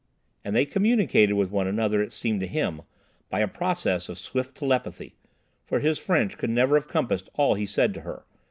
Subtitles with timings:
[0.43, 2.81] And they communicated with one another, it seemed to him,
[3.29, 5.13] by a process of swift telepathy,
[5.63, 8.25] for his French could never have compassed all he said to her.